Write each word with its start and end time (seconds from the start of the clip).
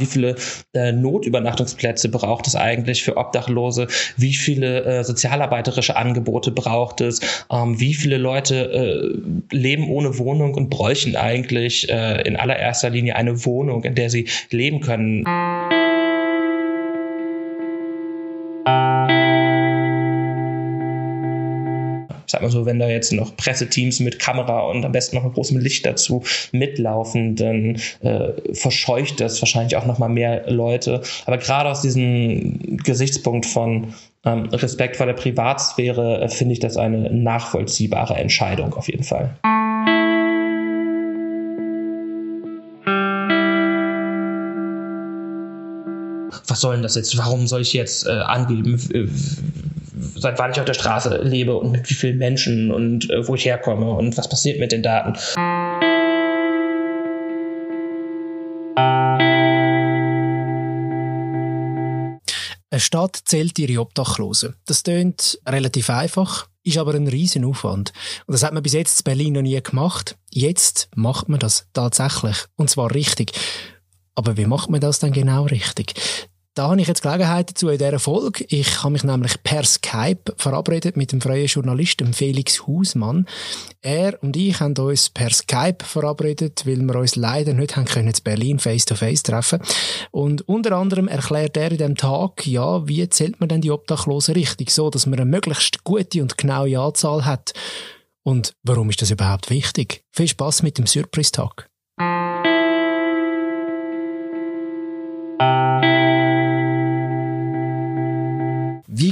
wie 0.00 0.06
viele 0.06 0.36
äh, 0.74 0.92
Notübernachtungsplätze 0.92 2.08
braucht 2.08 2.46
es 2.46 2.56
eigentlich 2.56 3.02
für 3.02 3.16
Obdachlose, 3.16 3.86
wie 4.16 4.34
viele 4.34 4.84
äh, 4.84 5.04
sozialarbeiterische 5.04 5.96
Angebote 5.96 6.50
braucht 6.50 7.00
es, 7.00 7.20
ähm, 7.50 7.78
wie 7.78 7.94
viele 7.94 8.18
Leute 8.18 8.72
äh, 8.72 9.54
leben 9.54 9.88
ohne 9.88 10.18
Wohnung 10.18 10.54
und 10.54 10.70
bräuchten 10.70 11.16
eigentlich 11.16 11.88
äh, 11.88 12.22
in 12.22 12.36
allererster 12.36 12.90
Linie 12.90 13.16
eine 13.16 13.44
Wohnung, 13.44 13.84
in 13.84 13.94
der 13.94 14.10
sie 14.10 14.28
leben 14.50 14.80
können. 14.80 15.24
Sag 22.30 22.42
mal 22.42 22.50
so, 22.50 22.64
wenn 22.66 22.78
da 22.78 22.88
jetzt 22.88 23.12
noch 23.12 23.36
Presseteams 23.36 24.00
mit 24.00 24.18
Kamera 24.18 24.60
und 24.60 24.84
am 24.84 24.92
besten 24.92 25.16
noch 25.16 25.24
mit 25.24 25.34
großem 25.34 25.58
Licht 25.58 25.84
dazu 25.84 26.22
mitlaufen, 26.52 27.36
dann 27.36 27.76
äh, 28.00 28.54
verscheucht 28.54 29.20
das 29.20 29.40
wahrscheinlich 29.42 29.76
auch 29.76 29.86
noch 29.86 29.98
mal 29.98 30.08
mehr 30.08 30.50
Leute. 30.50 31.02
Aber 31.26 31.38
gerade 31.38 31.70
aus 31.70 31.82
diesem 31.82 32.78
Gesichtspunkt 32.78 33.46
von 33.46 33.94
ähm, 34.24 34.44
Respekt 34.52 34.96
vor 34.96 35.06
der 35.06 35.14
Privatsphäre 35.14 36.22
äh, 36.22 36.28
finde 36.28 36.52
ich 36.52 36.60
das 36.60 36.76
eine 36.76 37.10
nachvollziehbare 37.10 38.14
Entscheidung 38.14 38.74
auf 38.74 38.88
jeden 38.88 39.04
Fall. 39.04 39.36
was 46.46 46.60
soll 46.60 46.74
denn 46.74 46.82
das 46.82 46.96
jetzt? 46.96 47.16
Warum 47.16 47.46
soll 47.46 47.60
ich 47.60 47.72
jetzt 47.72 48.06
äh, 48.06 48.10
angeben, 48.10 48.76
seit 50.20 50.38
wann 50.38 50.52
ich 50.52 50.58
auf 50.58 50.66
der 50.66 50.74
Straße 50.74 51.22
lebe 51.22 51.56
und 51.56 51.72
mit 51.72 51.88
wie 51.88 51.94
vielen 51.94 52.18
Menschen 52.18 52.70
und 52.70 53.10
äh, 53.10 53.26
wo 53.26 53.34
ich 53.34 53.46
herkomme 53.46 53.90
und 53.90 54.16
was 54.16 54.28
passiert 54.28 54.60
mit 54.60 54.72
den 54.72 54.82
Daten? 54.82 55.14
Eine 62.72 62.80
Stadt 62.80 63.20
zählt 63.24 63.58
ihre 63.58 63.80
Obdachlosen. 63.80 64.54
Das 64.66 64.84
klingt 64.84 65.40
relativ 65.46 65.90
einfach, 65.90 66.48
ist 66.62 66.78
aber 66.78 66.94
ein 66.94 67.08
riesen 67.08 67.44
Aufwand. 67.44 67.92
Und 68.26 68.32
das 68.32 68.44
hat 68.44 68.52
man 68.52 68.62
bis 68.62 68.74
jetzt 68.74 69.00
in 69.00 69.04
Berlin 69.04 69.32
noch 69.32 69.42
nie 69.42 69.60
gemacht. 69.60 70.16
Jetzt 70.30 70.88
macht 70.94 71.28
man 71.28 71.40
das 71.40 71.66
tatsächlich. 71.72 72.36
Und 72.56 72.70
zwar 72.70 72.94
richtig. 72.94 73.32
Aber 74.14 74.36
wie 74.36 74.46
macht 74.46 74.70
man 74.70 74.80
das 74.80 75.00
dann 75.00 75.12
genau 75.12 75.44
richtig? 75.44 75.94
Da 76.60 76.68
habe 76.68 76.78
ich 76.78 76.88
jetzt 76.88 77.00
Gelegenheit 77.00 77.48
dazu 77.48 77.70
in 77.70 77.78
dieser 77.78 77.98
Folge. 77.98 78.44
Ich 78.50 78.82
habe 78.82 78.92
mich 78.92 79.02
nämlich 79.02 79.42
per 79.42 79.64
Skype 79.64 80.34
verabredet 80.36 80.94
mit 80.94 81.10
dem 81.10 81.22
freien 81.22 81.46
Journalisten 81.46 82.12
Felix 82.12 82.66
Hausmann. 82.66 83.24
Er 83.80 84.22
und 84.22 84.36
ich 84.36 84.60
haben 84.60 84.76
uns 84.76 85.08
per 85.08 85.30
Skype 85.30 85.82
verabredet, 85.82 86.66
weil 86.66 86.82
wir 86.82 86.96
uns 86.96 87.16
leider 87.16 87.54
nicht 87.54 87.76
haben 87.76 87.86
können 87.86 88.08
in 88.08 88.22
Berlin 88.22 88.58
face-to-face 88.58 89.22
treffen. 89.22 89.62
Und 90.10 90.46
unter 90.50 90.76
anderem 90.76 91.08
erklärt 91.08 91.56
er 91.56 91.70
in 91.70 91.78
dem 91.78 91.96
Tag, 91.96 92.46
ja, 92.46 92.86
wie 92.86 93.08
zählt 93.08 93.40
man 93.40 93.48
denn 93.48 93.62
die 93.62 93.70
Obdachlosen 93.70 94.34
richtig, 94.34 94.70
so 94.70 94.90
dass 94.90 95.06
man 95.06 95.18
eine 95.18 95.30
möglichst 95.30 95.82
gute 95.84 96.20
und 96.20 96.36
genaue 96.36 96.78
Anzahl 96.78 97.24
hat. 97.24 97.54
Und 98.22 98.52
warum 98.64 98.90
ist 98.90 99.00
das 99.00 99.10
überhaupt 99.10 99.48
wichtig? 99.48 100.04
Viel 100.10 100.28
Spaß 100.28 100.62
mit 100.62 100.76
dem 100.76 100.86
Surprise-Tag. 100.86 101.70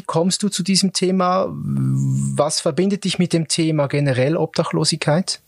Kommst 0.08 0.42
du 0.42 0.48
zu 0.48 0.64
diesem 0.64 0.92
Thema? 0.92 1.46
Was 1.52 2.60
verbindet 2.60 3.04
dich 3.04 3.20
mit 3.20 3.32
dem 3.32 3.46
Thema 3.46 3.86
generell 3.86 4.36
Obdachlosigkeit? 4.36 5.38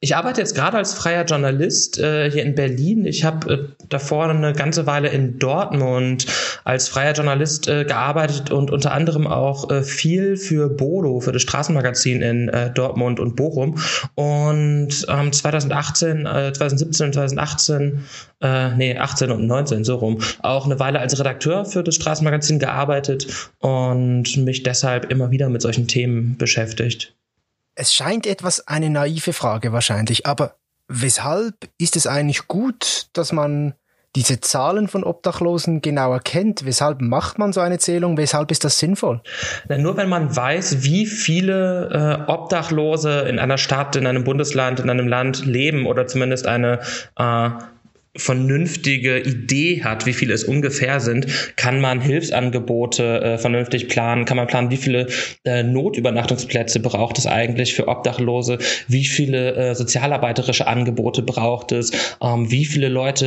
Ich 0.00 0.14
arbeite 0.14 0.40
jetzt 0.40 0.54
gerade 0.54 0.76
als 0.76 0.94
freier 0.94 1.24
Journalist 1.24 1.98
äh, 1.98 2.30
hier 2.30 2.44
in 2.44 2.54
Berlin. 2.54 3.04
Ich 3.06 3.24
habe 3.24 3.52
äh, 3.52 3.84
davor 3.88 4.28
eine 4.28 4.52
ganze 4.52 4.86
Weile 4.86 5.08
in 5.08 5.38
Dortmund 5.38 6.26
als 6.68 6.86
freier 6.86 7.14
Journalist 7.14 7.66
äh, 7.66 7.86
gearbeitet 7.86 8.50
und 8.50 8.70
unter 8.70 8.92
anderem 8.92 9.26
auch 9.26 9.70
äh, 9.70 9.82
viel 9.82 10.36
für 10.36 10.68
Bodo, 10.68 11.18
für 11.20 11.32
das 11.32 11.40
Straßenmagazin 11.40 12.20
in 12.20 12.50
äh, 12.50 12.70
Dortmund 12.70 13.20
und 13.20 13.36
Bochum. 13.36 13.78
Und 14.14 15.06
ähm, 15.08 15.32
2018, 15.32 16.26
äh, 16.26 16.52
2017 16.52 17.06
und 17.06 17.12
2018, 17.14 18.04
äh, 18.42 18.74
nee, 18.76 18.98
18 18.98 19.30
und 19.30 19.46
19, 19.46 19.82
so 19.82 19.96
rum, 19.96 20.20
auch 20.42 20.66
eine 20.66 20.78
Weile 20.78 21.00
als 21.00 21.18
Redakteur 21.18 21.64
für 21.64 21.82
das 21.82 21.94
Straßenmagazin 21.94 22.58
gearbeitet 22.58 23.50
und 23.60 24.36
mich 24.36 24.62
deshalb 24.62 25.10
immer 25.10 25.30
wieder 25.30 25.48
mit 25.48 25.62
solchen 25.62 25.88
Themen 25.88 26.36
beschäftigt. 26.36 27.14
Es 27.76 27.94
scheint 27.94 28.26
etwas 28.26 28.68
eine 28.68 28.90
naive 28.90 29.32
Frage 29.32 29.72
wahrscheinlich, 29.72 30.26
aber 30.26 30.56
weshalb 30.86 31.54
ist 31.78 31.96
es 31.96 32.06
eigentlich 32.06 32.46
gut, 32.46 33.06
dass 33.14 33.32
man 33.32 33.72
diese 34.16 34.40
Zahlen 34.40 34.88
von 34.88 35.04
Obdachlosen 35.04 35.80
genau 35.80 36.12
erkennt? 36.12 36.64
Weshalb 36.64 37.00
macht 37.00 37.38
man 37.38 37.52
so 37.52 37.60
eine 37.60 37.78
Zählung? 37.78 38.16
Weshalb 38.16 38.50
ist 38.50 38.64
das 38.64 38.78
sinnvoll? 38.78 39.20
Na, 39.68 39.78
nur 39.78 39.96
wenn 39.96 40.08
man 40.08 40.34
weiß, 40.34 40.82
wie 40.82 41.06
viele 41.06 42.26
äh, 42.26 42.30
Obdachlose 42.30 43.20
in 43.20 43.38
einer 43.38 43.58
Stadt, 43.58 43.96
in 43.96 44.06
einem 44.06 44.24
Bundesland, 44.24 44.80
in 44.80 44.90
einem 44.90 45.08
Land 45.08 45.44
leben 45.44 45.86
oder 45.86 46.06
zumindest 46.06 46.46
eine 46.46 46.80
äh, 47.16 47.50
vernünftige 48.18 49.20
Idee 49.20 49.82
hat, 49.82 50.06
wie 50.06 50.12
viele 50.12 50.34
es 50.34 50.44
ungefähr 50.44 51.00
sind, 51.00 51.26
kann 51.56 51.80
man 51.80 52.00
Hilfsangebote 52.00 53.22
äh, 53.22 53.38
vernünftig 53.38 53.88
planen, 53.88 54.24
kann 54.24 54.36
man 54.36 54.46
planen, 54.46 54.70
wie 54.70 54.76
viele 54.76 55.06
äh, 55.44 55.62
Notübernachtungsplätze 55.62 56.80
braucht 56.80 57.18
es 57.18 57.26
eigentlich 57.26 57.74
für 57.74 57.88
Obdachlose, 57.88 58.58
wie 58.88 59.04
viele 59.04 59.54
äh, 59.54 59.74
sozialarbeiterische 59.74 60.66
Angebote 60.66 61.22
braucht 61.22 61.72
es, 61.72 61.92
ähm, 62.22 62.50
wie 62.50 62.64
viele 62.64 62.88
Leute 62.88 63.26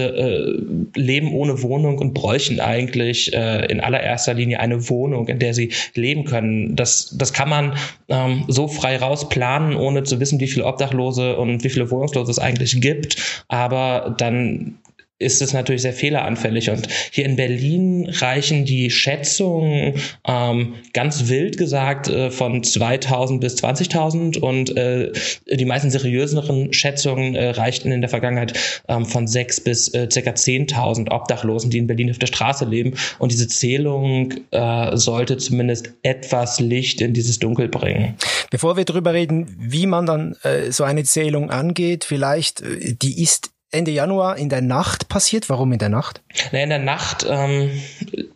äh, 0.96 1.00
leben 1.00 1.34
ohne 1.34 1.62
Wohnung 1.63 1.97
und 1.97 2.13
bräuchten 2.13 2.59
eigentlich 2.59 3.34
äh, 3.34 3.66
in 3.66 3.79
allererster 3.79 4.34
Linie 4.34 4.59
eine 4.59 4.90
Wohnung, 4.90 5.28
in 5.28 5.40
der 5.40 5.53
sie 5.53 5.72
leben 5.96 6.25
können. 6.25 6.75
Das, 6.75 7.16
das 7.18 7.34
kann 7.34 7.50
man 7.50 7.73
ähm, 8.09 8.44
so 8.47 8.68
frei 8.68 8.97
raus 8.97 9.29
planen, 9.29 9.75
ohne 9.75 10.03
zu 10.03 10.19
wissen, 10.19 10.40
wie 10.40 10.47
viele 10.47 10.66
Obdachlose 10.66 11.38
und 11.38 11.63
wie 11.63 11.69
viele 11.69 11.90
Wohnungslose 11.90 12.31
es 12.31 12.40
eigentlich 12.40 12.79
gibt. 12.81 13.44
Aber 13.47 14.16
dann 14.18 14.75
ist 15.22 15.42
es 15.42 15.54
natürlich 15.54 15.84
sehr 15.84 15.94
fehleranfällig. 15.94 16.70
Und 16.70 16.88
hier 17.12 17.26
in 17.26 17.36
Berlin 17.36 18.09
reichen 18.09 18.66
die 18.66 18.90
Schätzungen 18.90 19.96
ähm, 20.28 20.76
ganz 20.94 21.30
wild 21.30 21.58
gesagt 21.58 22.08
äh, 22.08 22.32
von 22.32 22.64
2000 22.64 23.40
bis 23.40 23.56
20.000 23.64 24.40
und 24.40 24.76
äh, 24.76 25.12
die 25.52 25.66
meisten 25.66 25.92
seriöseren 25.92 26.74
Schätzungen 26.74 27.36
äh, 27.36 27.50
reichten 27.52 27.92
in 27.92 28.02
der 28.02 28.09
Vergangenheit 28.09 28.54
ähm, 28.88 29.06
von 29.06 29.28
6 29.28 29.62
bis 29.62 29.88
äh, 29.90 30.08
ca. 30.08 30.32
10.000 30.32 31.12
Obdachlosen, 31.12 31.70
die 31.70 31.78
in 31.78 31.88
Berlin 31.88 32.09
auf 32.09 32.20
der 32.20 32.28
Straße 32.28 32.66
leben. 32.66 32.96
Und 33.20 33.32
diese 33.32 33.48
Zählung 33.48 34.34
äh, 34.52 34.98
sollte 34.98 35.38
zumindest 35.38 35.94
etwas 36.03 36.59
Licht 36.59 37.02
in 37.02 37.14
dieses 37.14 37.40
Dunkel 37.40 37.68
bringen. 37.68 38.16
Bevor 38.50 38.78
wir 38.78 38.86
darüber 38.86 39.14
reden, 39.14 39.56
wie 39.59 39.86
man 39.86 40.06
dann 40.06 40.36
äh, 40.44 40.72
so 40.72 40.84
eine 40.84 41.03
Zählung 41.03 41.50
angeht, 41.50 42.03
vielleicht, 42.03 42.62
äh, 42.62 42.96
die 42.96 43.22
ist 43.22 43.52
Ende 43.72 43.92
Januar 43.92 44.38
in 44.38 44.50
der 44.50 44.62
Nacht 44.62 45.08
passiert. 45.08 45.50
Warum 45.50 45.72
in 45.72 45.80
der 45.80 45.90
Nacht? 45.90 46.22
in 46.52 46.70
der 46.70 46.80
Nacht 46.80 47.26
ähm, 47.30 47.72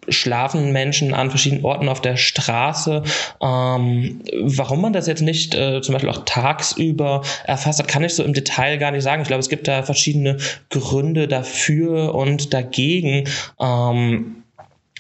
schlafen 0.07 0.72
Menschen 0.72 1.13
an 1.13 1.29
verschiedenen 1.29 1.66
Orten 1.66 1.90
auf 1.90 2.01
der 2.01 2.16
Straße. 2.16 3.03
Ähm, 3.41 4.22
warum 4.41 4.81
man 4.81 4.94
das 4.94 5.07
jetzt 5.07 5.22
nicht 5.22 5.53
äh, 5.53 5.81
zum 5.81 5.94
Beispiel 5.94 6.09
auch 6.09 6.23
tagsüber 6.25 7.22
erfasst 7.44 7.79
hat, 7.79 7.88
kann 7.90 8.03
ich 8.03 8.13
so 8.13 8.23
im 8.23 8.34
Detail 8.34 8.78
gar 8.78 8.91
nicht 8.91 9.03
sagen. 9.03 9.22
Ich 9.22 9.28
glaube, 9.28 9.41
es 9.41 9.50
gibt 9.50 9.68
da 9.68 9.84
verschiedene 9.84 10.38
Gründe 10.69 11.28
dafür 11.28 12.16
und 12.16 12.53
dagegen. 12.53 13.28
Ähm, 13.59 14.44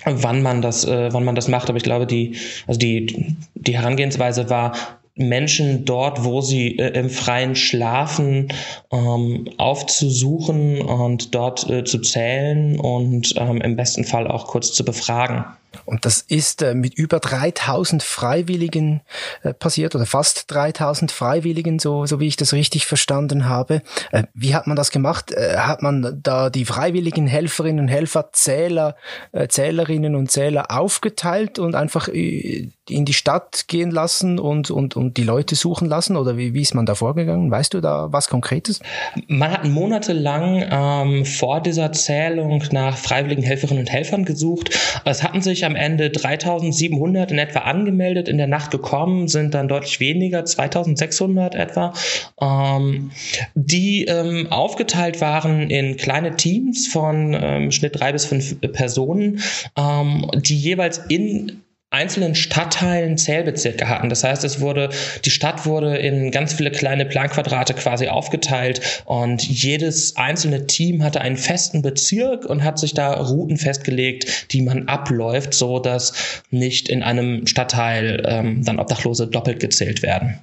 wann 0.05 0.41
man 0.41 0.61
das, 0.61 0.85
äh, 0.85 1.11
wann 1.13 1.23
man 1.23 1.35
das 1.35 1.47
macht. 1.47 1.69
Aber 1.69 1.77
ich 1.77 1.83
glaube, 1.83 2.05
die, 2.05 2.37
also 2.67 2.79
die, 2.79 3.35
die 3.55 3.77
Herangehensweise 3.77 4.49
war 4.49 4.73
Menschen 5.15 5.85
dort, 5.85 6.23
wo 6.25 6.41
sie 6.41 6.77
äh, 6.77 6.97
im 6.99 7.09
Freien 7.09 7.55
schlafen, 7.55 8.49
ähm, 8.91 9.49
aufzusuchen 9.57 10.81
und 10.81 11.33
dort 11.33 11.69
äh, 11.69 11.83
zu 11.85 11.99
zählen 11.99 12.79
und 12.79 13.33
ähm, 13.37 13.61
im 13.61 13.75
besten 13.75 14.03
Fall 14.03 14.27
auch 14.27 14.47
kurz 14.47 14.73
zu 14.73 14.83
befragen. 14.83 15.45
Und 15.85 16.05
das 16.05 16.21
ist 16.21 16.61
äh, 16.61 16.75
mit 16.75 16.93
über 16.95 17.19
3000 17.19 18.03
Freiwilligen 18.03 19.01
äh, 19.43 19.53
passiert 19.53 19.95
oder 19.95 20.05
fast 20.05 20.45
3000 20.51 21.11
Freiwilligen, 21.11 21.79
so, 21.79 22.05
so 22.05 22.19
wie 22.19 22.27
ich 22.27 22.37
das 22.37 22.53
richtig 22.53 22.85
verstanden 22.85 23.47
habe. 23.47 23.81
Äh, 24.11 24.23
wie 24.33 24.55
hat 24.55 24.67
man 24.67 24.75
das 24.75 24.91
gemacht? 24.91 25.33
Hat 25.35 25.81
man 25.81 26.19
da 26.21 26.49
die 26.49 26.65
freiwilligen 26.65 27.27
Helferinnen 27.27 27.85
und 27.85 27.87
Helfer, 27.87 28.29
Zähler, 28.31 28.95
äh, 29.31 29.47
Zählerinnen 29.47 30.15
und 30.15 30.31
Zähler 30.31 30.71
aufgeteilt 30.71 31.59
und 31.59 31.75
einfach 31.75 32.07
in 32.07 32.71
die 32.87 33.13
Stadt 33.13 33.65
gehen 33.67 33.91
lassen 33.91 34.39
und, 34.39 34.69
und, 34.71 34.95
und 34.95 35.17
die 35.17 35.23
Leute 35.23 35.55
suchen 35.55 35.87
lassen? 35.87 36.15
Oder 36.17 36.37
wie, 36.37 36.53
wie 36.53 36.61
ist 36.61 36.75
man 36.75 36.85
da 36.85 36.95
vorgegangen? 36.95 37.49
Weißt 37.49 37.73
du 37.73 37.81
da 37.81 38.11
was 38.11 38.27
Konkretes? 38.27 38.79
Man 39.27 39.51
hat 39.51 39.65
monatelang 39.65 40.63
ähm, 40.69 41.25
vor 41.25 41.61
dieser 41.61 41.91
Zählung 41.91 42.63
nach 42.71 42.97
freiwilligen 42.97 43.43
Helferinnen 43.43 43.81
und 43.81 43.91
Helfern 43.91 44.25
gesucht. 44.25 44.69
Es 45.03 45.23
hatten 45.23 45.41
sich 45.41 45.55
tatsächlich 45.55 45.65
Ende 45.75 46.09
3700 46.09 47.31
in 47.31 47.37
etwa 47.37 47.59
angemeldet, 47.59 48.27
in 48.27 48.37
der 48.37 48.47
Nacht 48.47 48.71
gekommen, 48.71 49.27
sind 49.27 49.53
dann 49.53 49.67
deutlich 49.67 49.99
weniger, 49.99 50.45
2600 50.45 51.55
etwa, 51.55 51.93
ähm, 52.41 53.11
die 53.53 54.05
ähm, 54.05 54.47
aufgeteilt 54.51 55.21
waren 55.21 55.69
in 55.69 55.97
kleine 55.97 56.35
Teams 56.35 56.87
von 56.87 57.37
ähm, 57.39 57.71
Schnitt 57.71 57.99
drei 57.99 58.11
bis 58.11 58.25
fünf 58.25 58.59
Personen, 58.73 59.41
ähm, 59.77 60.29
die 60.35 60.57
jeweils 60.57 60.97
in 61.09 61.61
einzelnen 61.95 62.35
Stadtteilen 62.35 63.17
Zählbezirke 63.17 63.87
hatten. 63.87 64.09
Das 64.09 64.23
heißt, 64.23 64.43
es 64.43 64.59
wurde, 64.59 64.89
die 65.23 65.31
Stadt 65.31 65.65
wurde 65.65 65.97
in 65.97 66.29
ganz 66.29 66.53
viele 66.53 66.71
kleine 66.71 67.05
Planquadrate 67.05 67.73
quasi 67.73 68.09
aufgeteilt 68.09 69.03
und 69.05 69.41
jedes 69.41 70.17
einzelne 70.17 70.67
Team 70.67 71.03
hatte 71.03 71.21
einen 71.21 71.37
festen 71.37 71.81
Bezirk 71.81 72.45
und 72.45 72.63
hat 72.63 72.77
sich 72.77 72.93
da 72.93 73.13
Routen 73.13 73.57
festgelegt, 73.57 74.51
die 74.51 74.61
man 74.61 74.87
abläuft, 74.87 75.53
so 75.53 75.79
dass 75.79 76.13
nicht 76.49 76.89
in 76.89 77.01
einem 77.01 77.47
Stadtteil 77.47 78.23
ähm, 78.27 78.63
dann 78.63 78.79
Obdachlose 78.79 79.27
doppelt 79.27 79.59
gezählt 79.59 80.03
werden. 80.03 80.39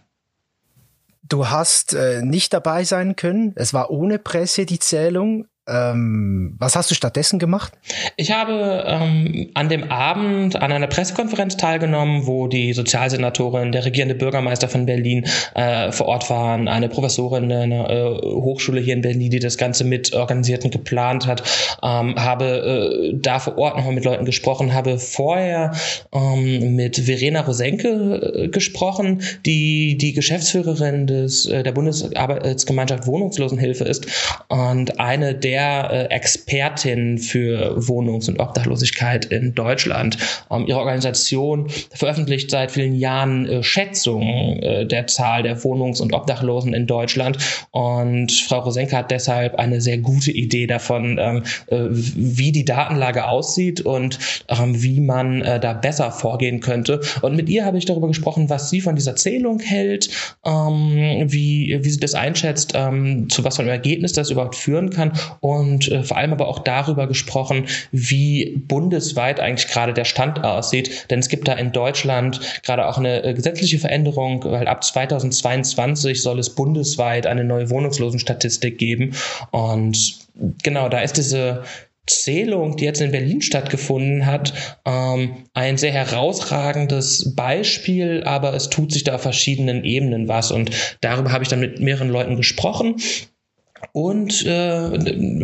Du 1.23 1.49
hast 1.49 1.95
äh, 1.95 2.23
nicht 2.23 2.53
dabei 2.53 2.85
sein 2.85 3.17
können. 3.17 3.53
Es 3.57 3.73
war 3.73 3.91
ohne 3.91 4.19
Presse 4.19 4.67
die 4.67 4.79
Zählung. 4.79 5.47
Ähm, 5.69 6.57
was 6.59 6.75
hast 6.75 6.91
du 6.91 6.97
stattdessen 6.97 7.39
gemacht? 7.39 7.73
Ich 8.17 8.33
habe 8.33 8.83
ähm, 8.85 9.51
an 9.55 9.69
dem 9.69 9.93
Abend 9.93 10.57
an 10.57 10.73
einer 10.73 10.89
Pressekonferenz 10.89 11.57
teilgenommen, 11.57 12.27
wo 12.27 12.49
die 12.49 12.73
Sozialsenatorin, 12.73 13.71
der 13.71 13.85
regierende 13.85 14.17
Bürgermeister 14.17 14.69
von 14.69 14.87
Berlin 14.87 15.25
äh, 15.55 15.93
vor 15.93 16.07
Ort 16.07 16.29
waren, 16.31 16.67
eine 16.67 16.89
Professorin 16.89 17.53
einer 17.53 17.89
äh, 17.89 18.05
Hochschule 18.23 18.81
hier 18.81 18.95
in 18.95 19.03
Berlin, 19.03 19.31
die 19.31 19.39
das 19.39 19.57
Ganze 19.57 19.85
mit 19.85 20.13
organisiert 20.15 20.65
und 20.65 20.73
geplant 20.73 21.29
hat, 21.29 21.45
ähm, 21.81 22.17
habe 22.17 23.13
äh, 23.13 23.17
da 23.17 23.39
vor 23.39 23.57
Ort 23.57 23.77
nochmal 23.77 23.95
mit 23.95 24.05
Leuten 24.05 24.25
gesprochen, 24.25 24.75
habe 24.75 24.99
vorher 24.99 25.77
ähm, 26.13 26.75
mit 26.75 26.97
Verena 26.97 27.43
Rosenke 27.43 27.89
äh, 27.89 28.49
gesprochen, 28.49 29.23
die 29.47 29.97
die 29.97 30.13
Geschäftsführerin 30.13 31.07
des, 31.07 31.47
äh, 31.47 31.63
der 31.63 31.71
Bundesarbeitsgemeinschaft 31.71 33.07
Wohnungslosenhilfe 33.07 33.85
ist 33.85 34.07
und 34.49 34.99
eine 34.99 35.37
der 35.37 35.52
der 35.53 35.91
äh, 35.91 36.15
Expertin 36.15 37.19
für 37.19 37.75
Wohnungs- 37.77 38.27
und 38.27 38.41
Obdachlosigkeit 38.41 39.27
in 39.27 39.55
Deutschland. 39.55 40.17
Ähm, 40.51 40.65
ihre 40.67 40.79
Organisation 40.79 41.69
veröffentlicht 41.95 42.51
seit 42.51 42.71
vielen 42.71 42.95
Jahren 42.95 43.47
äh, 43.47 43.63
Schätzungen 43.63 44.63
äh, 44.63 44.87
der 44.87 45.07
Zahl 45.09 45.43
der 45.43 45.63
Wohnungs- 45.63 46.01
und 46.01 46.15
Obdachlosen 46.15 46.73
in 46.73 46.87
Deutschland. 46.87 47.37
Und 47.71 48.33
Frau 48.33 48.61
Rosenka 48.61 48.97
hat 48.97 49.11
deshalb 49.11 49.57
eine 49.57 49.83
sehr 49.83 49.99
gute 49.99 50.31
Idee 50.31 50.67
davon, 50.67 51.19
ähm, 51.21 51.43
äh, 51.67 51.81
wie 51.91 52.51
die 52.51 52.65
Datenlage 52.65 53.29
aussieht 53.29 53.83
und 53.83 54.19
ähm, 54.49 54.83
wie 54.83 55.01
man 55.01 55.43
äh, 55.43 55.61
da 55.61 55.75
besser 55.75 56.13
vorgehen 56.13 56.61
könnte. 56.61 57.03
Und 57.21 57.37
mit 57.37 57.51
ihr 57.51 57.67
habe 57.67 57.77
ich 57.77 57.85
darüber 57.85 58.09
gesprochen, 58.09 58.49
was 58.49 58.71
sie 58.71 58.81
von 58.81 58.97
dieser 58.97 59.17
Zählung 59.17 59.61
hält, 59.61 60.09
ähm, 60.47 61.27
wie, 61.27 61.79
wie 61.83 61.91
sie 61.91 62.01
das 62.01 62.15
einschätzt, 62.15 62.73
ähm, 62.75 63.29
zu 63.29 63.45
was 63.45 63.57
für 63.57 63.63
einem 63.63 63.71
Ergebnis 63.71 64.15
das 64.15 64.31
überhaupt 64.31 64.57
führen 64.57 64.89
kann 64.89 65.13
und 65.43 65.91
äh, 65.91 66.05
vor 66.05 66.17
allem 66.17 66.33
aber 66.33 66.47
auch 66.47 66.61
darüber 66.61 67.09
gesprochen, 67.09 67.67
wie 67.91 68.63
bundesweit 68.69 69.41
eigentlich 69.41 69.71
gerade 69.71 69.93
der 69.93 70.05
Stand 70.05 70.45
aussieht. 70.45 71.11
Denn 71.11 71.19
es 71.19 71.29
gibt 71.29 71.49
da 71.49 71.55
in 71.55 71.73
Deutschland 71.73 72.41
gerade 72.63 72.87
auch 72.87 72.97
eine 72.97 73.25
äh, 73.25 73.35
gesetzliche 73.35 73.81
Veränderung, 73.81 74.45
weil 74.45 74.69
ab 74.69 74.85
2022 74.85 76.23
soll 76.23 76.39
es 76.39 76.51
bundesweit 76.55 77.27
eine 77.27 77.43
neue 77.43 77.71
Wohnungslosenstatistik 77.71 78.79
geben. 78.79 79.17
Und 79.51 80.21
genau, 80.63 80.89
da 80.89 81.01
ist 81.01 81.17
diese 81.17 81.65
Zählung, 82.07 82.77
die 82.77 82.85
jetzt 82.85 83.01
in 83.01 83.11
Berlin 83.11 83.43
stattgefunden 83.43 84.27
hat, 84.27 84.53
ähm, 84.85 85.45
ein 85.55 85.77
sehr 85.77 85.93
herausragendes 85.93 87.35
Beispiel, 87.35 88.23
aber 88.25 88.55
es 88.55 88.71
tut 88.71 88.93
sich 88.93 89.03
da 89.03 89.17
auf 89.17 89.23
verschiedenen 89.23 89.83
Ebenen 89.83 90.29
was 90.29 90.53
und 90.53 90.71
darüber 91.01 91.33
habe 91.33 91.43
ich 91.43 91.49
dann 91.49 91.61
mit 91.61 91.81
mehreren 91.81 92.11
Leuten 92.11 92.37
gesprochen 92.37 92.97
und 93.95 94.47
äh, 94.47 94.91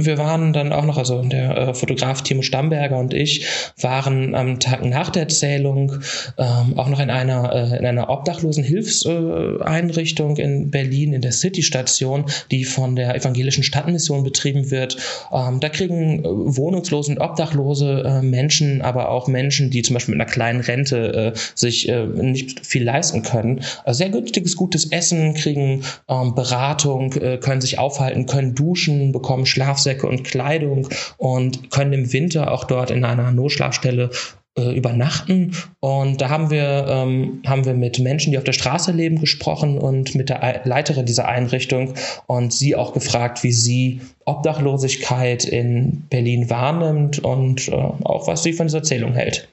wir 0.02 0.16
waren 0.16 0.54
dann 0.54 0.72
auch 0.72 0.86
noch, 0.86 0.96
also 0.96 1.20
der 1.22 1.56
äh, 1.56 1.74
Fotograf 1.74 2.22
Timo 2.22 2.40
Stamberger 2.40 2.96
und 2.96 3.12
ich 3.12 3.46
waren 3.78 4.34
am 4.34 4.58
Tag 4.58 4.82
nach 4.86 5.10
der 5.10 5.28
Zählung 5.28 5.92
ähm, 6.38 6.78
auch 6.78 6.88
noch 6.88 6.98
in 6.98 7.10
einer, 7.10 7.52
äh, 7.52 7.78
in 7.78 7.84
einer 7.84 8.08
obdachlosen 8.08 8.64
Hilfseinrichtung 8.64 10.38
in 10.38 10.70
Berlin, 10.70 11.12
in 11.12 11.20
der 11.20 11.32
City-Station, 11.32 12.24
die 12.50 12.64
von 12.64 12.96
der 12.96 13.14
evangelischen 13.14 13.64
Stadtmission 13.64 14.24
betrieben 14.24 14.70
wird. 14.70 14.96
Ähm, 15.30 15.60
da 15.60 15.68
kriegen 15.68 16.24
äh, 16.24 16.24
wohnungslose 16.24 17.12
und 17.12 17.18
obdachlose 17.18 18.02
äh, 18.06 18.22
Menschen, 18.22 18.80
aber 18.80 19.10
auch 19.10 19.28
Menschen, 19.28 19.70
die 19.70 19.82
zum 19.82 19.92
Beispiel 19.92 20.14
mit 20.14 20.22
einer 20.22 20.30
kleinen 20.30 20.62
Rente 20.62 21.34
äh, 21.34 21.38
sich 21.54 21.86
äh, 21.90 22.06
nicht 22.06 22.64
viel 22.64 22.84
leisten 22.84 23.22
können, 23.22 23.60
sehr 23.86 24.08
günstiges, 24.08 24.56
gutes 24.56 24.90
Essen, 24.90 25.34
kriegen 25.34 25.82
ähm, 26.08 26.34
Beratung, 26.34 27.12
äh, 27.12 27.36
können 27.36 27.60
sich 27.60 27.78
aufhalten, 27.78 28.24
können 28.24 28.37
duschen, 28.42 29.12
bekommen 29.12 29.46
Schlafsäcke 29.46 30.06
und 30.06 30.24
Kleidung 30.24 30.88
und 31.16 31.70
können 31.70 31.92
im 31.92 32.12
Winter 32.12 32.52
auch 32.52 32.64
dort 32.64 32.90
in 32.90 33.04
einer 33.04 33.30
Notschlafstelle 33.30 34.10
äh, 34.58 34.76
übernachten. 34.76 35.54
Und 35.80 36.20
da 36.20 36.30
haben 36.30 36.50
wir, 36.50 36.86
ähm, 36.88 37.42
haben 37.46 37.64
wir 37.64 37.74
mit 37.74 38.00
Menschen, 38.00 38.32
die 38.32 38.38
auf 38.38 38.44
der 38.44 38.52
Straße 38.52 38.92
leben, 38.92 39.20
gesprochen 39.20 39.78
und 39.78 40.14
mit 40.14 40.28
der 40.30 40.62
Leiterin 40.64 41.06
dieser 41.06 41.28
Einrichtung 41.28 41.94
und 42.26 42.52
sie 42.52 42.74
auch 42.74 42.92
gefragt, 42.92 43.44
wie 43.44 43.52
sie 43.52 44.00
Obdachlosigkeit 44.24 45.44
in 45.44 46.04
Berlin 46.10 46.50
wahrnimmt 46.50 47.20
und 47.20 47.68
äh, 47.68 47.72
auch 47.72 48.26
was 48.26 48.42
sie 48.42 48.52
von 48.52 48.66
dieser 48.66 48.78
Erzählung 48.78 49.14
hält. 49.14 49.48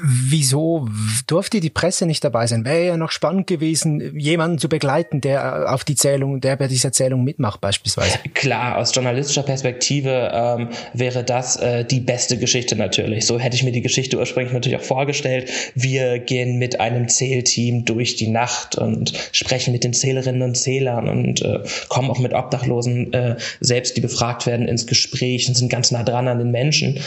Wieso 0.00 0.88
durfte 1.26 1.60
die 1.60 1.70
Presse 1.70 2.06
nicht 2.06 2.22
dabei 2.22 2.46
sein? 2.46 2.64
Wäre 2.64 2.86
ja 2.86 2.96
noch 2.96 3.10
spannend 3.10 3.46
gewesen, 3.46 4.16
jemanden 4.18 4.58
zu 4.58 4.68
begleiten, 4.68 5.20
der 5.20 5.72
auf 5.72 5.84
die 5.84 5.96
Zählung, 5.96 6.40
der 6.40 6.56
bei 6.56 6.68
dieser 6.68 6.92
Zählung 6.92 7.24
mitmacht 7.24 7.60
beispielsweise. 7.60 8.18
Klar, 8.34 8.78
aus 8.78 8.94
journalistischer 8.94 9.42
Perspektive 9.42 10.30
ähm, 10.32 10.68
wäre 10.92 11.24
das 11.24 11.56
äh, 11.56 11.84
die 11.84 12.00
beste 12.00 12.38
Geschichte 12.38 12.76
natürlich. 12.76 13.26
So 13.26 13.38
hätte 13.38 13.56
ich 13.56 13.64
mir 13.64 13.72
die 13.72 13.82
Geschichte 13.82 14.18
ursprünglich 14.18 14.52
natürlich 14.52 14.78
auch 14.78 14.84
vorgestellt. 14.84 15.50
Wir 15.74 16.18
gehen 16.18 16.58
mit 16.58 16.80
einem 16.80 17.08
Zählteam 17.08 17.84
durch 17.84 18.16
die 18.16 18.28
Nacht 18.28 18.76
und 18.76 19.12
sprechen 19.32 19.72
mit 19.72 19.84
den 19.84 19.94
Zählerinnen 19.94 20.42
und 20.42 20.56
Zählern 20.56 21.08
und 21.08 21.42
äh, 21.42 21.60
kommen 21.88 22.10
auch 22.10 22.18
mit 22.18 22.34
Obdachlosen 22.34 23.12
äh, 23.12 23.36
selbst, 23.60 23.96
die 23.96 24.00
befragt 24.00 24.46
werden, 24.46 24.68
ins 24.68 24.86
Gespräch 24.86 25.48
und 25.48 25.54
sind 25.54 25.70
ganz 25.70 25.90
nah 25.90 26.04
dran 26.04 26.28
an 26.28 26.38
den 26.38 26.50
Menschen. 26.50 27.00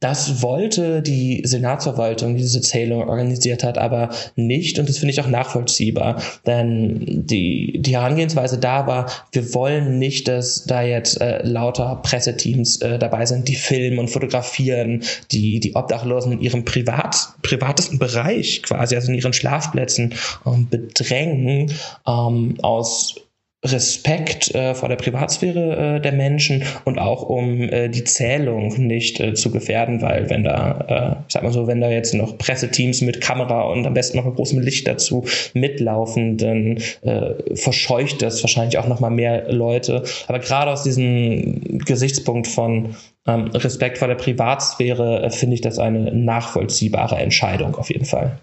Das 0.00 0.42
wollte 0.42 1.02
die 1.02 1.42
Senatsverwaltung, 1.44 2.36
die 2.36 2.42
diese 2.42 2.60
Zählung 2.60 3.08
organisiert 3.08 3.64
hat, 3.64 3.78
aber 3.78 4.10
nicht. 4.36 4.78
Und 4.78 4.88
das 4.88 4.98
finde 4.98 5.12
ich 5.12 5.20
auch 5.20 5.26
nachvollziehbar. 5.26 6.22
Denn 6.46 7.26
die, 7.26 7.80
die 7.80 7.96
Herangehensweise 7.96 8.58
da 8.58 8.86
war, 8.86 9.10
wir 9.32 9.54
wollen 9.54 9.98
nicht, 9.98 10.28
dass 10.28 10.64
da 10.64 10.82
jetzt 10.82 11.20
äh, 11.20 11.42
lauter 11.42 12.00
Presseteams 12.04 12.80
äh, 12.80 12.98
dabei 13.00 13.26
sind, 13.26 13.48
die 13.48 13.56
filmen 13.56 13.98
und 13.98 14.08
fotografieren, 14.08 15.02
die, 15.32 15.58
die 15.58 15.74
Obdachlosen 15.74 16.30
in 16.30 16.40
ihrem 16.40 16.64
privat, 16.64 17.30
privatesten 17.42 17.98
Bereich 17.98 18.62
quasi, 18.62 18.94
also 18.94 19.10
in 19.10 19.18
ihren 19.18 19.32
Schlafplätzen 19.32 20.14
ähm, 20.46 20.68
bedrängen, 20.70 21.72
ähm, 22.06 22.54
aus 22.62 23.16
Respekt 23.64 24.54
äh, 24.54 24.72
vor 24.74 24.88
der 24.88 24.94
Privatsphäre 24.94 25.96
äh, 25.96 26.00
der 26.00 26.12
Menschen 26.12 26.62
und 26.84 27.00
auch 27.00 27.28
um 27.28 27.60
äh, 27.60 27.88
die 27.88 28.04
Zählung 28.04 28.68
nicht 28.86 29.18
äh, 29.18 29.34
zu 29.34 29.50
gefährden, 29.50 30.00
weil 30.00 30.30
wenn 30.30 30.44
da, 30.44 31.16
äh, 31.18 31.24
ich 31.26 31.32
sag 31.32 31.42
mal 31.42 31.52
so, 31.52 31.66
wenn 31.66 31.80
da 31.80 31.90
jetzt 31.90 32.14
noch 32.14 32.38
Presseteams 32.38 33.00
mit 33.00 33.20
Kamera 33.20 33.62
und 33.62 33.84
am 33.84 33.94
besten 33.94 34.16
noch 34.16 34.26
mit 34.26 34.36
großem 34.36 34.60
Licht 34.60 34.86
dazu 34.86 35.24
mitlaufen, 35.54 36.36
dann 36.36 36.76
äh, 37.02 37.56
verscheucht 37.56 38.22
das 38.22 38.44
wahrscheinlich 38.44 38.78
auch 38.78 38.86
noch 38.86 39.00
mal 39.00 39.10
mehr 39.10 39.52
Leute. 39.52 40.04
Aber 40.28 40.38
gerade 40.38 40.70
aus 40.70 40.84
diesem 40.84 41.78
Gesichtspunkt 41.78 42.46
von 42.46 42.94
ähm, 43.26 43.48
Respekt 43.48 43.98
vor 43.98 44.06
der 44.06 44.14
Privatsphäre 44.14 45.30
finde 45.32 45.54
ich 45.54 45.62
das 45.62 45.80
eine 45.80 46.14
nachvollziehbare 46.14 47.16
Entscheidung 47.16 47.74
auf 47.74 47.90
jeden 47.90 48.04
Fall. 48.04 48.38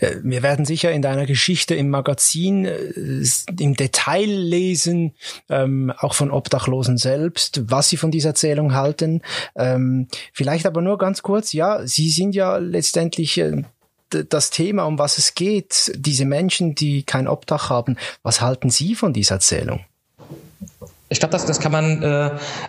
Äh, 0.00 0.16
wir 0.22 0.42
werden 0.42 0.64
sicher 0.64 0.90
in 0.90 1.02
deiner 1.02 1.26
Geschichte 1.26 1.74
im 1.74 1.90
Magazin 1.90 2.64
äh, 2.64 3.24
im 3.58 3.74
Detail 3.74 4.26
lesen, 4.26 5.14
ähm, 5.48 5.92
auch 5.98 6.14
von 6.14 6.30
Obdachlosen 6.30 6.98
selbst, 6.98 7.62
was 7.70 7.88
sie 7.88 7.96
von 7.96 8.10
dieser 8.10 8.30
Erzählung 8.30 8.74
halten. 8.74 9.22
Ähm, 9.54 10.08
vielleicht 10.32 10.66
aber 10.66 10.82
nur 10.82 10.98
ganz 10.98 11.22
kurz, 11.22 11.52
ja, 11.52 11.86
sie 11.86 12.10
sind 12.10 12.34
ja 12.34 12.56
letztendlich 12.56 13.38
äh, 13.38 13.62
das 14.10 14.50
Thema, 14.50 14.84
um 14.84 14.98
was 14.98 15.18
es 15.18 15.34
geht, 15.34 15.92
diese 15.94 16.24
Menschen, 16.24 16.74
die 16.74 17.04
kein 17.04 17.28
Obdach 17.28 17.70
haben, 17.70 17.96
was 18.24 18.40
halten 18.40 18.68
Sie 18.68 18.96
von 18.96 19.12
dieser 19.12 19.36
Erzählung? 19.36 19.84
Ich 21.12 21.18
glaube, 21.18 21.32
das, 21.32 21.44
das 21.44 21.58
kann 21.58 21.72
man 21.72 22.02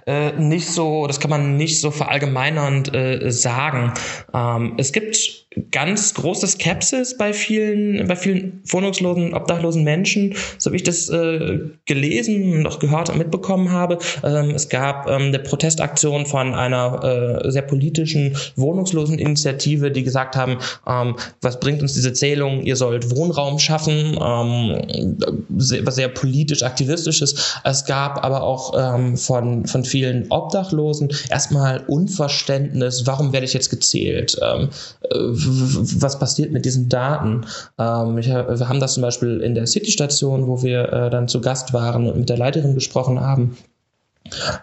äh, 0.05 0.31
nicht 0.33 0.67
so, 0.67 1.05
das 1.05 1.19
kann 1.19 1.29
man 1.29 1.57
nicht 1.57 1.79
so 1.79 1.91
verallgemeinernd 1.91 2.93
äh, 2.93 3.31
sagen. 3.31 3.93
Ähm, 4.33 4.73
es 4.77 4.91
gibt 4.91 5.45
ganz 5.71 6.13
große 6.13 6.47
Skepsis 6.47 7.17
bei 7.17 7.33
vielen, 7.33 8.07
bei 8.07 8.15
vielen 8.15 8.61
wohnungslosen, 8.65 9.33
obdachlosen 9.33 9.83
Menschen, 9.83 10.35
so 10.57 10.71
wie 10.71 10.77
ich 10.77 10.83
das 10.83 11.09
äh, 11.09 11.59
gelesen 11.85 12.53
und 12.53 12.67
auch 12.67 12.79
gehört 12.79 13.09
und 13.09 13.17
mitbekommen 13.17 13.71
habe. 13.71 13.97
Ähm, 14.23 14.51
es 14.51 14.69
gab 14.69 15.09
ähm, 15.09 15.23
eine 15.23 15.39
Protestaktion 15.39 16.25
von 16.25 16.53
einer 16.53 17.43
äh, 17.43 17.51
sehr 17.51 17.63
politischen 17.63 18.37
wohnungslosen 18.55 19.19
Initiative, 19.19 19.91
die 19.91 20.03
gesagt 20.03 20.37
haben, 20.37 20.57
ähm, 20.87 21.17
was 21.41 21.59
bringt 21.59 21.81
uns 21.81 21.93
diese 21.93 22.13
Zählung? 22.13 22.61
Ihr 22.61 22.77
sollt 22.77 23.13
Wohnraum 23.13 23.59
schaffen, 23.59 24.17
ähm, 24.23 25.17
sehr, 25.57 25.85
was 25.85 25.95
sehr 25.95 26.07
politisch 26.07 26.63
aktivistisch 26.63 27.21
ist. 27.21 27.59
Es 27.65 27.83
gab 27.83 28.23
aber 28.23 28.43
auch 28.43 28.73
ähm, 28.77 29.17
von, 29.17 29.65
von 29.65 29.83
vielen 29.83 30.31
Obdachlosen 30.31 31.11
erstmal 31.29 31.83
Unverständnis, 31.87 33.05
warum 33.05 33.33
werde 33.33 33.45
ich 33.45 33.53
jetzt 33.53 33.69
gezählt? 33.69 34.37
Ähm, 34.41 34.69
äh, 35.09 35.40
was 35.45 36.19
passiert 36.19 36.51
mit 36.51 36.65
diesen 36.65 36.89
Daten? 36.89 37.45
Ähm, 37.77 38.17
ich, 38.17 38.27
wir 38.27 38.69
haben 38.69 38.79
das 38.79 38.93
zum 38.93 39.01
Beispiel 39.01 39.41
in 39.41 39.55
der 39.55 39.67
City-Station, 39.67 40.47
wo 40.47 40.61
wir 40.63 40.91
äh, 40.91 41.09
dann 41.09 41.27
zu 41.27 41.41
Gast 41.41 41.73
waren 41.73 42.07
und 42.07 42.17
mit 42.17 42.29
der 42.29 42.37
Leiterin 42.37 42.73
gesprochen 42.73 43.19
haben 43.19 43.57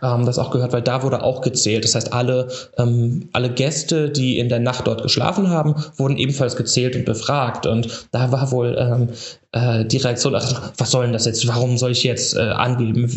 ähm, 0.02 0.26
das 0.26 0.38
auch 0.38 0.50
gehört, 0.50 0.72
weil 0.72 0.82
da 0.82 1.02
wurde 1.02 1.22
auch 1.22 1.40
gezählt. 1.40 1.84
Das 1.84 1.94
heißt, 1.94 2.12
alle, 2.12 2.48
ähm, 2.78 3.28
alle 3.32 3.50
Gäste, 3.50 4.10
die 4.10 4.38
in 4.38 4.48
der 4.48 4.60
Nacht 4.60 4.86
dort 4.86 5.02
geschlafen 5.02 5.50
haben, 5.50 5.74
wurden 5.96 6.16
ebenfalls 6.16 6.56
gezählt 6.56 6.96
und 6.96 7.04
befragt. 7.04 7.66
Und 7.66 8.08
da 8.12 8.32
war 8.32 8.50
wohl 8.50 8.76
ähm, 8.78 9.08
äh, 9.52 9.84
die 9.84 9.98
Reaktion, 9.98 10.34
ach, 10.34 10.72
was 10.76 10.90
soll 10.90 11.04
denn 11.04 11.12
das 11.12 11.26
jetzt? 11.26 11.46
Warum 11.46 11.76
soll 11.78 11.92
ich 11.92 12.04
jetzt 12.04 12.36
äh, 12.36 12.40
angeben, 12.40 13.08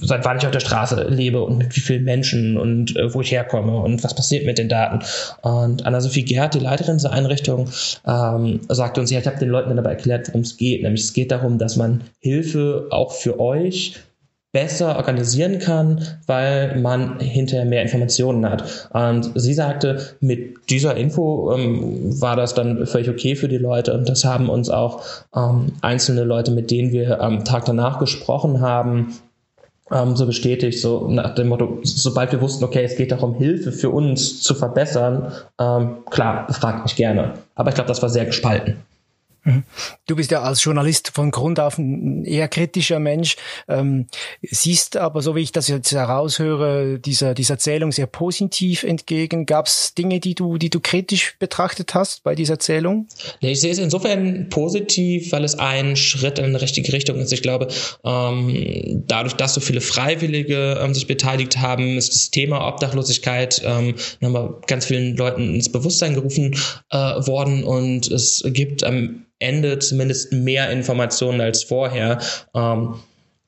seit 0.00 0.24
wann 0.24 0.38
ich 0.38 0.46
auf 0.46 0.52
der 0.52 0.60
Straße 0.60 1.08
lebe 1.08 1.42
und 1.42 1.58
mit 1.58 1.76
wie 1.76 1.80
vielen 1.80 2.04
Menschen 2.04 2.56
und 2.56 2.96
äh, 2.96 3.12
wo 3.12 3.20
ich 3.20 3.32
herkomme 3.32 3.76
und 3.76 4.02
was 4.04 4.14
passiert 4.14 4.46
mit 4.46 4.58
den 4.58 4.68
Daten? 4.68 5.04
Und 5.42 5.86
Anna-Sophie 5.86 6.24
Gerd, 6.24 6.54
die 6.54 6.60
Leiterin 6.60 6.96
dieser 6.96 7.12
Einrichtung, 7.12 7.68
ähm, 8.06 8.60
sagte 8.68 9.00
uns, 9.00 9.10
ja, 9.10 9.20
ich 9.20 9.26
habe 9.26 9.38
den 9.38 9.50
Leuten 9.50 9.70
dann 9.70 9.78
aber 9.78 9.90
erklärt, 9.90 10.28
worum 10.28 10.42
es 10.42 10.56
geht. 10.56 10.82
Nämlich 10.82 11.02
es 11.02 11.12
geht 11.12 11.30
darum, 11.30 11.58
dass 11.58 11.76
man 11.76 12.02
Hilfe 12.20 12.86
auch 12.90 13.12
für 13.12 13.38
euch 13.40 13.96
besser 14.54 14.96
organisieren 14.96 15.58
kann, 15.58 16.06
weil 16.28 16.78
man 16.80 17.18
hinterher 17.18 17.66
mehr 17.66 17.82
Informationen 17.82 18.48
hat. 18.48 18.88
Und 18.92 19.32
sie 19.34 19.52
sagte, 19.52 20.14
mit 20.20 20.70
dieser 20.70 20.96
Info 20.96 21.52
ähm, 21.52 22.20
war 22.20 22.36
das 22.36 22.54
dann 22.54 22.86
völlig 22.86 23.10
okay 23.10 23.34
für 23.34 23.48
die 23.48 23.58
Leute 23.58 23.92
und 23.92 24.08
das 24.08 24.24
haben 24.24 24.48
uns 24.48 24.70
auch 24.70 25.02
ähm, 25.34 25.72
einzelne 25.82 26.22
Leute, 26.22 26.52
mit 26.52 26.70
denen 26.70 26.92
wir 26.92 27.20
am 27.20 27.44
Tag 27.44 27.64
danach 27.64 27.98
gesprochen 27.98 28.60
haben, 28.60 29.14
ähm, 29.90 30.14
so 30.14 30.24
bestätigt, 30.24 30.80
so 30.80 31.08
nach 31.08 31.34
dem 31.34 31.48
Motto, 31.48 31.80
sobald 31.82 32.30
wir 32.30 32.40
wussten, 32.40 32.62
okay, 32.62 32.84
es 32.84 32.94
geht 32.94 33.10
darum, 33.10 33.34
Hilfe 33.34 33.72
für 33.72 33.90
uns 33.90 34.40
zu 34.40 34.54
verbessern, 34.54 35.32
ähm, 35.60 36.04
klar, 36.10 36.46
befragt 36.46 36.84
mich 36.84 36.94
gerne. 36.94 37.34
Aber 37.56 37.70
ich 37.70 37.74
glaube, 37.74 37.88
das 37.88 38.02
war 38.02 38.08
sehr 38.08 38.24
gespalten. 38.24 38.76
Du 40.06 40.16
bist 40.16 40.30
ja 40.30 40.42
als 40.42 40.64
Journalist 40.64 41.10
von 41.14 41.30
Grund 41.30 41.60
auf 41.60 41.76
ein 41.76 42.24
eher 42.24 42.48
kritischer 42.48 42.98
Mensch, 42.98 43.36
ähm, 43.68 44.06
siehst 44.42 44.96
aber, 44.96 45.20
so 45.20 45.36
wie 45.36 45.40
ich 45.40 45.52
das 45.52 45.68
jetzt 45.68 45.92
heraushöre, 45.92 46.98
dieser, 46.98 47.34
dieser 47.34 47.54
Erzählung 47.54 47.92
sehr 47.92 48.06
positiv 48.06 48.84
entgegen. 48.84 49.44
Gab 49.44 49.66
es 49.66 49.94
Dinge, 49.94 50.20
die 50.20 50.34
du, 50.34 50.56
die 50.56 50.70
du 50.70 50.80
kritisch 50.80 51.36
betrachtet 51.38 51.94
hast 51.94 52.22
bei 52.22 52.34
dieser 52.34 52.54
Erzählung? 52.54 53.06
Nee, 53.42 53.52
ich 53.52 53.60
sehe 53.60 53.72
es 53.72 53.78
insofern 53.78 54.48
positiv, 54.48 55.30
weil 55.32 55.44
es 55.44 55.58
ein 55.58 55.96
Schritt 55.96 56.38
in 56.38 56.46
eine 56.46 56.60
richtige 56.60 56.92
Richtung 56.92 57.18
ist. 57.18 57.32
Ich 57.32 57.42
glaube, 57.42 57.68
ähm, 58.04 59.04
dadurch, 59.06 59.34
dass 59.34 59.54
so 59.54 59.60
viele 59.60 59.82
Freiwillige 59.82 60.80
ähm, 60.82 60.94
sich 60.94 61.06
beteiligt 61.06 61.58
haben, 61.58 61.98
ist 61.98 62.14
das 62.14 62.30
Thema 62.30 62.66
Obdachlosigkeit 62.66 63.60
ähm, 63.64 63.94
nochmal 64.20 64.54
ganz 64.66 64.86
vielen 64.86 65.16
Leuten 65.16 65.54
ins 65.54 65.70
Bewusstsein 65.70 66.14
gerufen 66.14 66.56
äh, 66.90 66.96
worden 66.96 67.62
und 67.64 68.10
es 68.10 68.42
gibt 68.46 68.84
am 68.84 69.24
Ende 69.44 69.78
zumindest 69.78 70.32
mehr 70.32 70.70
Informationen 70.70 71.40
als 71.40 71.62
vorher. 71.62 72.18
Ähm, 72.54 72.96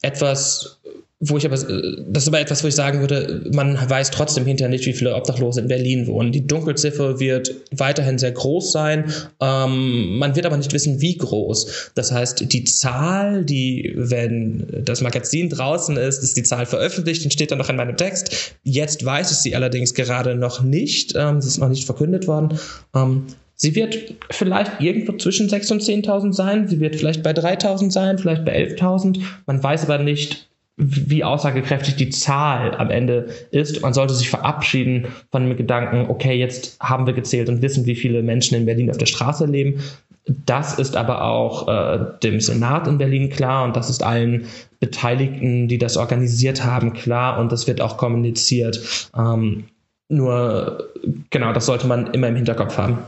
etwas, 0.02 0.78
wo 1.18 1.38
ich 1.38 1.46
aber, 1.46 1.56
das 1.56 2.24
ist 2.24 2.28
aber 2.28 2.40
etwas, 2.40 2.62
wo 2.62 2.68
ich 2.68 2.74
sagen 2.74 3.00
würde, 3.00 3.42
man 3.52 3.78
weiß 3.88 4.10
trotzdem 4.10 4.44
hinterher 4.44 4.68
nicht, 4.68 4.84
wie 4.84 4.92
viele 4.92 5.14
Obdachlose 5.14 5.62
in 5.62 5.68
Berlin 5.68 6.06
wohnen. 6.06 6.30
Die 6.30 6.46
Dunkelziffer 6.46 7.18
wird 7.18 7.54
weiterhin 7.70 8.18
sehr 8.18 8.32
groß 8.32 8.70
sein. 8.70 9.10
Ähm, 9.40 10.18
man 10.18 10.36
wird 10.36 10.44
aber 10.44 10.58
nicht 10.58 10.74
wissen, 10.74 11.00
wie 11.00 11.16
groß. 11.16 11.92
Das 11.94 12.12
heißt, 12.12 12.52
die 12.52 12.64
Zahl, 12.64 13.46
die, 13.46 13.94
wenn 13.96 14.66
das 14.84 15.00
Magazin 15.00 15.48
draußen 15.48 15.96
ist, 15.96 16.22
ist 16.22 16.36
die 16.36 16.42
Zahl 16.42 16.66
veröffentlicht 16.66 17.24
und 17.24 17.32
steht 17.32 17.50
dann 17.50 17.58
noch 17.58 17.70
in 17.70 17.76
meinem 17.76 17.96
Text. 17.96 18.54
Jetzt 18.62 19.02
weiß 19.02 19.30
ich 19.30 19.38
sie 19.38 19.56
allerdings 19.56 19.94
gerade 19.94 20.34
noch 20.34 20.62
nicht. 20.62 21.14
Ähm, 21.16 21.40
sie 21.40 21.48
ist 21.48 21.58
noch 21.58 21.70
nicht 21.70 21.86
verkündet 21.86 22.26
worden. 22.26 22.58
Ähm, 22.94 23.24
Sie 23.56 23.74
wird 23.74 24.14
vielleicht 24.30 24.80
irgendwo 24.80 25.14
zwischen 25.14 25.48
6.000 25.48 25.72
und 25.72 25.82
10.000 25.82 26.32
sein. 26.34 26.68
Sie 26.68 26.78
wird 26.78 26.96
vielleicht 26.96 27.22
bei 27.22 27.32
3.000 27.32 27.90
sein, 27.90 28.18
vielleicht 28.18 28.44
bei 28.44 28.54
11.000. 28.54 29.20
Man 29.46 29.62
weiß 29.62 29.84
aber 29.84 29.98
nicht, 30.02 30.46
wie 30.76 31.24
aussagekräftig 31.24 31.96
die 31.96 32.10
Zahl 32.10 32.74
am 32.76 32.90
Ende 32.90 33.28
ist. 33.50 33.80
Man 33.80 33.94
sollte 33.94 34.12
sich 34.12 34.28
verabschieden 34.28 35.06
von 35.32 35.48
dem 35.48 35.56
Gedanken, 35.56 36.10
okay, 36.10 36.34
jetzt 36.34 36.78
haben 36.80 37.06
wir 37.06 37.14
gezählt 37.14 37.48
und 37.48 37.62
wissen, 37.62 37.86
wie 37.86 37.94
viele 37.94 38.22
Menschen 38.22 38.56
in 38.56 38.66
Berlin 38.66 38.90
auf 38.90 38.98
der 38.98 39.06
Straße 39.06 39.46
leben. 39.46 39.82
Das 40.26 40.78
ist 40.78 40.96
aber 40.96 41.22
auch 41.22 41.68
äh, 41.68 42.04
dem 42.22 42.40
Senat 42.40 42.88
in 42.88 42.98
Berlin 42.98 43.30
klar 43.30 43.64
und 43.64 43.74
das 43.74 43.88
ist 43.88 44.02
allen 44.02 44.46
Beteiligten, 44.80 45.68
die 45.68 45.78
das 45.78 45.96
organisiert 45.96 46.62
haben, 46.64 46.92
klar 46.92 47.38
und 47.38 47.52
das 47.52 47.66
wird 47.66 47.80
auch 47.80 47.96
kommuniziert. 47.96 49.10
Ähm, 49.16 49.64
nur, 50.08 50.90
genau, 51.30 51.52
das 51.52 51.66
sollte 51.66 51.86
man 51.86 52.08
immer 52.08 52.28
im 52.28 52.36
Hinterkopf 52.36 52.76
haben. 52.76 52.98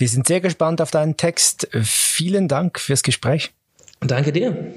Wir 0.00 0.08
sind 0.08 0.26
sehr 0.26 0.40
gespannt 0.40 0.80
auf 0.80 0.90
deinen 0.90 1.18
Text. 1.18 1.68
Vielen 1.82 2.48
Dank 2.48 2.80
fürs 2.80 3.02
Gespräch. 3.02 3.52
Danke 4.00 4.32
dir. 4.32 4.72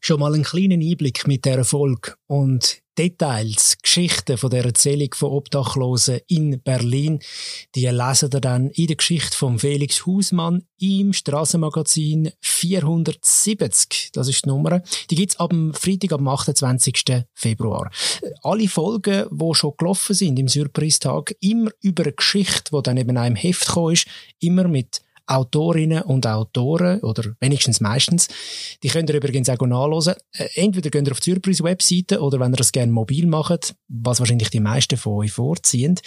Schon 0.00 0.20
mal 0.20 0.32
einen 0.32 0.44
kleinen 0.44 0.80
Einblick 0.80 1.26
mit 1.26 1.44
der 1.44 1.56
Erfolg 1.56 2.16
und 2.28 2.83
Details, 2.96 3.76
Geschichten 3.82 4.38
von 4.38 4.50
der 4.50 4.64
Erzählung 4.64 5.12
von 5.14 5.30
Obdachlosen 5.32 6.20
in 6.28 6.60
Berlin, 6.60 7.20
die 7.74 7.86
lesen 7.86 8.30
ihr 8.32 8.40
dann 8.40 8.70
in 8.70 8.86
der 8.86 8.96
Geschichte 8.96 9.36
von 9.36 9.58
Felix 9.58 10.06
Hausmann 10.06 10.62
im 10.78 11.12
Straßenmagazin 11.12 12.30
470. 12.40 14.10
Das 14.12 14.28
ist 14.28 14.44
die 14.44 14.48
Nummer. 14.48 14.82
Die 15.10 15.14
gibt's 15.16 15.36
ab 15.36 15.50
dem 15.50 15.74
Freitag, 15.74 16.12
am 16.12 16.28
28. 16.28 17.24
Februar. 17.34 17.90
Alle 18.42 18.68
Folgen, 18.68 19.26
die 19.30 19.54
schon 19.54 19.74
gelaufen 19.76 20.14
sind 20.14 20.38
im 20.38 20.48
Surprise-Tag, 20.48 21.34
immer 21.40 21.70
über 21.80 22.04
eine 22.04 22.12
Geschichte, 22.12 22.70
die 22.72 22.82
dann 22.82 22.96
eben 22.96 23.16
einem 23.16 23.36
Heft 23.36 23.66
gekommen 23.66 23.94
ist, 23.94 24.06
immer 24.40 24.68
mit 24.68 25.03
Autorinnen 25.26 26.02
und 26.02 26.26
Autoren, 26.26 27.00
oder 27.00 27.34
wenigstens 27.40 27.80
meistens, 27.80 28.28
die 28.82 28.88
könnt 28.88 29.08
ihr 29.10 29.16
übrigens 29.16 29.48
auch 29.48 29.60
nachlesen. 29.60 30.14
Äh, 30.32 30.48
entweder 30.54 30.90
könnt 30.90 31.08
ihr 31.08 31.12
auf 31.12 31.20
die 31.20 31.32
Surprise-Webseite 31.32 32.20
oder 32.20 32.40
wenn 32.40 32.52
ihr 32.52 32.56
das 32.56 32.72
gerne 32.72 32.92
mobil 32.92 33.26
macht, 33.26 33.74
was 33.88 34.20
wahrscheinlich 34.20 34.50
die 34.50 34.60
meisten 34.60 34.96
von 34.96 35.14
euch 35.14 35.32
vorziehen, 35.32 35.98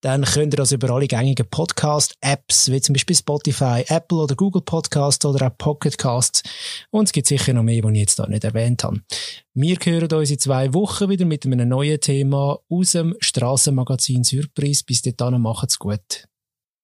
dann 0.00 0.24
könnt 0.24 0.54
ihr 0.54 0.58
das 0.58 0.72
über 0.72 0.90
alle 0.90 1.06
gängigen 1.06 1.46
Podcast-Apps, 1.48 2.70
wie 2.70 2.80
zum 2.80 2.92
Beispiel 2.92 3.16
Spotify, 3.16 3.84
Apple 3.88 4.18
oder 4.18 4.34
Google 4.34 4.62
Podcast 4.62 5.24
oder 5.24 5.46
auch 5.46 5.56
Pocket 5.58 5.96
Casts. 5.96 6.42
Und 6.90 7.04
es 7.04 7.12
gibt 7.12 7.26
sicher 7.26 7.52
noch 7.52 7.62
mehr, 7.62 7.82
die 7.82 7.92
ich 7.92 7.98
jetzt 7.98 8.18
da 8.18 8.26
nicht 8.26 8.44
erwähnt 8.44 8.84
habe. 8.84 9.00
Wir 9.54 9.76
hören 9.82 10.12
uns 10.12 10.30
in 10.30 10.38
zwei 10.38 10.72
Wochen 10.74 11.08
wieder 11.08 11.24
mit 11.24 11.44
einem 11.44 11.68
neuen 11.68 12.00
Thema 12.00 12.58
aus 12.68 12.92
dem 12.92 13.16
Strassenmagazin 13.20 14.24
Surprise. 14.24 14.84
Bis 14.84 15.02
dahin 15.02 15.40
macht's 15.40 15.78
gut. 15.78 16.28